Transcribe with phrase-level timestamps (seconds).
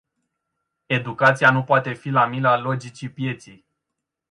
[0.85, 3.65] Educația nu poate fi la mila logicii pieței.